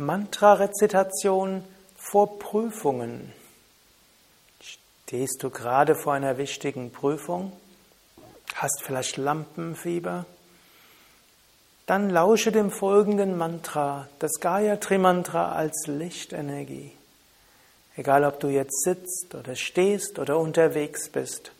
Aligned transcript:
Mantra-Rezitation 0.00 1.62
vor 1.96 2.38
Prüfungen. 2.38 3.32
Stehst 4.60 5.42
du 5.42 5.50
gerade 5.50 5.94
vor 5.94 6.14
einer 6.14 6.38
wichtigen 6.38 6.90
Prüfung? 6.90 7.52
Hast 8.54 8.82
vielleicht 8.82 9.16
Lampenfieber? 9.16 10.26
Dann 11.86 12.10
lausche 12.10 12.52
dem 12.52 12.70
folgenden 12.70 13.36
Mantra, 13.36 14.08
das 14.20 14.32
Gayatri 14.40 14.98
Mantra 14.98 15.52
als 15.52 15.86
Lichtenergie. 15.86 16.92
Egal 17.96 18.24
ob 18.24 18.40
du 18.40 18.48
jetzt 18.48 18.84
sitzt 18.84 19.34
oder 19.34 19.56
stehst 19.56 20.18
oder 20.18 20.38
unterwegs 20.38 21.08
bist, 21.08 21.52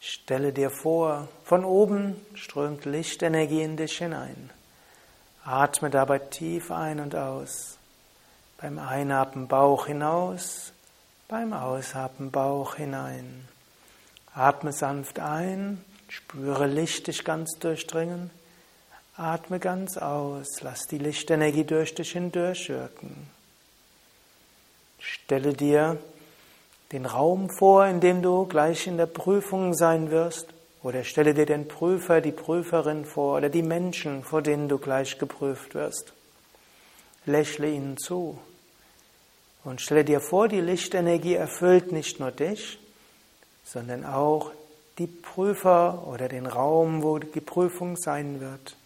stelle 0.00 0.52
dir 0.52 0.70
vor, 0.70 1.28
von 1.44 1.64
oben 1.64 2.20
strömt 2.34 2.84
Lichtenergie 2.84 3.62
in 3.62 3.76
dich 3.76 3.98
hinein. 3.98 4.50
Atme 5.44 5.90
dabei 5.90 6.18
tief 6.18 6.70
ein 6.70 7.00
und 7.00 7.14
aus. 7.14 7.78
Beim 8.56 8.78
Einatmen 8.78 9.46
Bauch 9.46 9.86
hinaus, 9.86 10.72
beim 11.28 11.52
Ausatmen 11.52 12.30
Bauch 12.30 12.76
hinein. 12.76 13.46
Atme 14.34 14.72
sanft 14.72 15.20
ein, 15.20 15.84
spüre 16.08 16.66
Licht 16.66 17.08
dich 17.08 17.24
ganz 17.24 17.58
durchdringen. 17.58 18.30
Atme 19.16 19.60
ganz 19.60 19.98
aus, 19.98 20.62
lass 20.62 20.86
die 20.86 20.98
Lichtenergie 20.98 21.64
durch 21.64 21.94
dich 21.94 22.12
hindurchwirken. 22.12 23.28
Stelle 24.98 25.52
dir 25.52 25.98
den 26.90 27.04
Raum 27.04 27.50
vor, 27.50 27.86
in 27.86 28.00
dem 28.00 28.22
du 28.22 28.46
gleich 28.46 28.86
in 28.86 28.96
der 28.96 29.06
Prüfung 29.06 29.74
sein 29.74 30.10
wirst. 30.10 30.48
Oder 30.84 31.02
stelle 31.02 31.32
dir 31.32 31.46
den 31.46 31.66
Prüfer, 31.66 32.20
die 32.20 32.30
Prüferin 32.30 33.06
vor 33.06 33.38
oder 33.38 33.48
die 33.48 33.62
Menschen, 33.62 34.22
vor 34.22 34.42
denen 34.42 34.68
du 34.68 34.76
gleich 34.76 35.18
geprüft 35.18 35.74
wirst. 35.74 36.12
Lächle 37.24 37.70
ihnen 37.70 37.96
zu 37.96 38.38
und 39.64 39.80
stelle 39.80 40.04
dir 40.04 40.20
vor, 40.20 40.46
die 40.46 40.60
Lichtenergie 40.60 41.36
erfüllt 41.36 41.90
nicht 41.90 42.20
nur 42.20 42.30
dich, 42.30 42.78
sondern 43.64 44.04
auch 44.04 44.52
die 44.98 45.06
Prüfer 45.06 46.06
oder 46.06 46.28
den 46.28 46.46
Raum, 46.46 47.02
wo 47.02 47.18
die 47.18 47.40
Prüfung 47.40 47.96
sein 47.96 48.40
wird. 48.40 48.76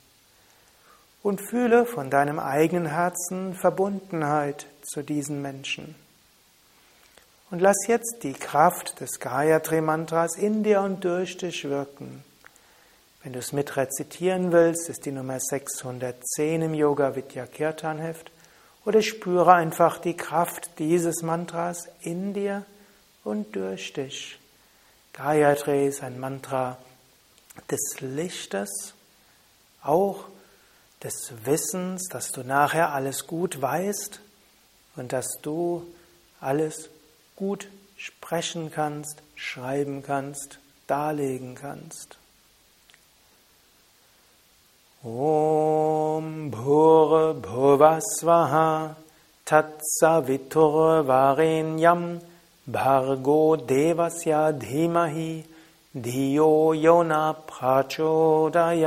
Und 1.25 1.41
fühle 1.41 1.85
von 1.85 2.11
deinem 2.11 2.39
eigenen 2.39 2.87
Herzen 2.87 3.55
Verbundenheit 3.55 4.67
zu 4.83 5.03
diesen 5.03 5.43
Menschen. 5.43 5.97
Und 7.51 7.61
lass 7.61 7.87
jetzt 7.87 8.19
die 8.25 8.35
Kraft 8.35 9.01
des 9.01 9.21
Gayatri 9.21 9.81
Mantras 9.81 10.37
in 10.37 10.63
dir 10.63 10.83
und 10.83 11.03
durch 11.05 11.39
dich 11.39 11.65
wirken. 11.65 12.23
Wenn 13.23 13.33
du 13.33 13.39
es 13.39 13.53
mit 13.53 13.77
rezitieren 13.77 14.53
willst, 14.53 14.91
ist 14.91 15.07
die 15.07 15.13
Nummer 15.13 15.41
610 15.41 16.61
im 16.61 16.75
Yoga 16.75 17.17
Vidya 17.17 17.47
Kirtan 17.47 17.99
Heft. 17.99 18.31
Oder 18.85 19.01
spüre 19.01 19.55
einfach 19.55 19.99
die 19.99 20.17
Kraft 20.17 20.79
dieses 20.79 21.23
Mantras 21.23 21.89
in 22.01 22.35
dir 22.35 22.67
und 23.25 23.57
durch 23.57 23.95
dich. 23.95 24.39
Gayatri 25.15 25.89
ist 25.89 26.03
ein 26.03 26.21
Mantra 26.21 26.77
des 27.71 28.01
Lichtes, 28.01 28.95
auch 29.83 30.25
des 31.03 31.33
Wissens, 31.45 32.09
dass 32.09 32.31
du 32.31 32.43
nachher 32.43 32.93
alles 32.93 33.27
gut 33.27 33.61
weißt 33.61 34.21
und 34.97 35.13
dass 35.13 35.27
du 35.43 35.87
alles 36.41 36.91
gut 37.39 37.69
sprechen 37.97 38.73
kannst, 38.73 39.23
schreiben 39.37 40.03
kannst, 40.03 40.59
darlegen 40.89 41.55
kannst. 41.55 42.17
Om 45.05 46.51
Bhur 46.51 47.35
Bhuvasvaha 47.35 48.97
Tatsavitur 49.45 51.07
Varenyam 51.07 52.21
Bhargo 52.67 53.57
Devasya 53.57 54.53
Dhimahi 54.53 55.45
Diyo 55.95 56.73
Yona 56.75 57.37
Prachodayat 57.47 58.85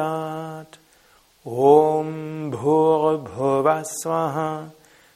Om 1.45 2.51
Bhur 2.51 3.17
Bhuvasvaha 3.23 4.71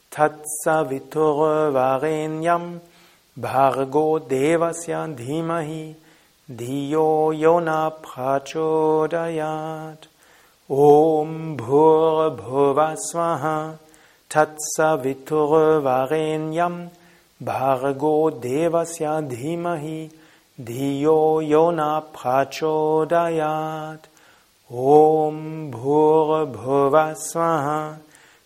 Tatsavitur 0.09 1.73
Varenyam 1.73 2.79
Bhargo 2.79 2.94
Devasya 3.37 5.13
Dhimahi 5.13 5.95
Diyo 6.49 7.33
Yona 7.37 7.91
Prachodayat. 7.91 9.97
Om 10.69 11.57
Bhur 11.57 12.37
Bhuvasvaha 12.37 13.77
Tatsavitur 14.29 15.81
Varenyam 15.83 16.89
Bhargo 17.43 18.31
Devasya 18.31 19.21
Dhimahi 19.29 20.09
Diyo 20.57 21.41
Yona 21.45 22.01
Prachodayat. 22.13 23.99
Om 24.71 25.71
Bhur 25.71 26.45
Bhuvasvaha 26.53 27.97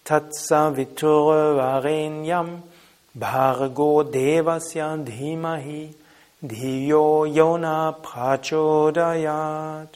Tatsavitur 0.04 1.56
Varenyam 1.56 2.64
Bhargo 3.18 4.04
Devasya 4.04 5.04
Dhimahi 5.04 5.94
Dhiyo 6.46 7.26
Yona 7.28 7.96
Prachodayat. 8.04 9.88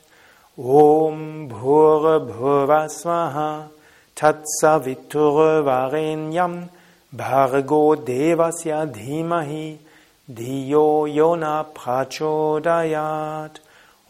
Om 0.57 1.47
Bhur 1.47 2.19
Bhuvasvaha 2.28 3.68
Tatsavitur 4.16 5.63
Varenyam. 5.63 6.69
Bhargo 7.16 7.96
Devasya 7.96 8.91
Dhimahi 8.91 9.78
Dhiyo 10.31 11.06
Yona 11.07 11.66
Prachodayat. 11.72 13.59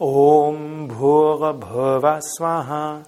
Om 0.00 0.88
Bhur 0.88 1.52
Bhuvasvaha 1.60 3.04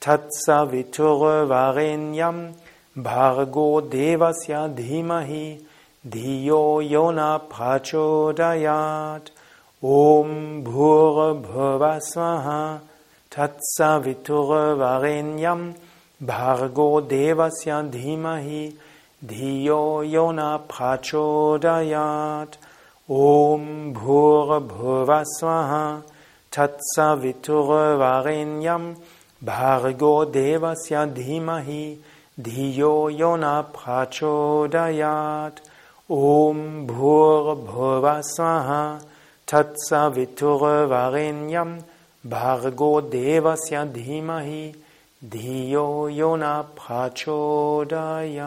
Tatsavitur 0.00 1.46
Varenyam 1.48 2.54
Bhargo 2.96 3.88
Devasya 3.88 4.74
Dhimahi 4.74 5.60
Dhiyo 6.08 6.82
Yona 6.82 7.40
Prachodayat 7.48 9.30
Om 9.80 10.64
Bhur 10.64 11.40
Bhuvasvaha 11.40 12.80
Tatsavitur 13.30 14.76
Varenyam 14.76 15.72
Bhargo 16.20 17.00
Devasya 17.06 17.88
Dhimahi 17.88 18.74
Dhiyo 19.24 20.02
Yona 20.10 20.60
Prachodayat 20.66 22.56
Om 23.08 23.94
Bhur 23.94 24.60
Bhuvasvaha 24.66 26.02
Tatsavitur 26.50 27.98
Varenyam 27.98 28.96
Bhargo 29.44 30.26
Devasya 30.26 31.06
Dhimahi 31.14 31.98
Dhiyo 32.38 33.10
Yona 33.10 33.64
Prachodayat 33.72 35.60
Om 36.08 36.86
Bhur 36.86 37.56
Bhuvasvaha 37.56 39.00
Tatsavitur 39.46 40.86
Varenyam 40.88 41.82
Bhargo 42.26 43.00
Devasya 43.02 43.86
Dhimahi 43.92 44.74
Dhiyo 45.24 46.08
Yona 46.08 46.64
Prachodayat 46.76 48.40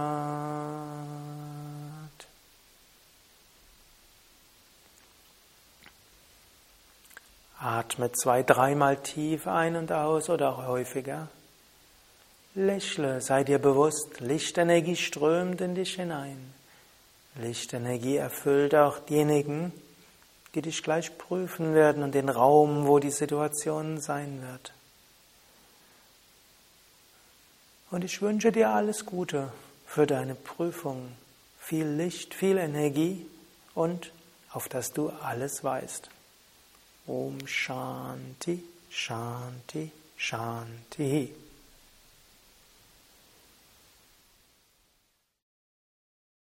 Atme 7.59 8.11
zwei, 8.11 8.43
dreimal 8.43 8.97
tief 8.97 9.47
ein 9.47 9.75
und 9.77 9.91
aus 9.91 10.29
oder 10.29 10.67
häufiger. 10.67 11.27
Lächle, 12.55 13.19
sei 13.21 13.43
dir 13.43 13.57
bewusst, 13.57 14.19
Lichtenergie 14.19 14.95
strömt 14.95 15.59
in 15.61 15.73
dich 15.73 15.95
hinein. 15.95 16.53
Lichtenergie 17.35 18.17
erfüllt 18.17 18.75
auch 18.75 18.99
diejenigen, 18.99 19.73
die 20.53 20.61
dich 20.61 20.83
gleich 20.83 21.17
prüfen 21.17 21.73
werden 21.73 22.03
und 22.03 22.13
den 22.13 22.29
Raum, 22.29 22.85
wo 22.85 22.99
die 22.99 23.09
Situation 23.09 23.99
sein 23.99 24.43
wird. 24.43 24.71
Und 27.89 28.03
ich 28.03 28.21
wünsche 28.21 28.51
dir 28.51 28.69
alles 28.69 29.05
Gute 29.05 29.51
für 29.87 30.05
deine 30.05 30.35
Prüfung. 30.35 31.11
Viel 31.59 31.87
Licht, 31.87 32.35
viel 32.35 32.57
Energie 32.57 33.25
und 33.73 34.11
auf 34.51 34.69
dass 34.69 34.93
du 34.93 35.09
alles 35.09 35.63
weißt. 35.63 36.09
Om 37.07 37.47
Shanti, 37.47 38.63
Shanti, 38.89 39.91
Shanti. 40.17 41.33